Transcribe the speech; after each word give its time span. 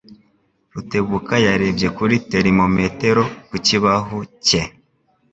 Rutebuka 0.73 1.35
yarebye 1.45 1.87
kuri 1.97 2.15
termometero 2.31 3.23
ku 3.49 3.55
kibaho 3.67 4.15
cye 4.45 4.61